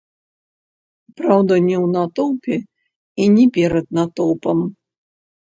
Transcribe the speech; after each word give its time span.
Праўда, 1.19 1.53
не 1.67 1.75
ў 1.83 1.85
натоўпе 1.97 2.57
і 2.63 3.23
не 3.35 3.45
перад 3.59 3.85
натоўпам. 4.01 4.57